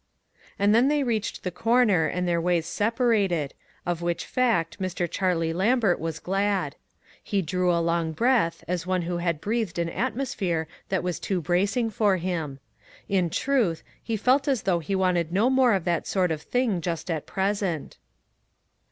[0.57, 3.53] And then they reached the corner and their ways separated,
[3.85, 5.07] of which fact Mr.
[5.07, 6.75] Charlie Lambert was glad.
[7.21, 11.19] He drew a long breath, as one who had breathed an atmos phere that was
[11.19, 12.59] too bracing for him.
[13.07, 16.81] In truth, he felt as though he wanted no more of that sort of thing
[16.81, 17.99] just at present.